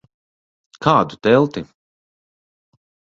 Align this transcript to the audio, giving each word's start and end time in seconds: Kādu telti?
Kādu 0.85 1.19
telti? 1.27 1.63